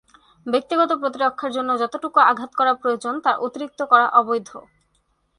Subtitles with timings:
[0.45, 4.49] ব্যক্তিগত প্রতিরক্ষার জন্য যতটুকু আঘাত করা প্রয়োজন, তার অতিরিক্ত করা অবৈধ।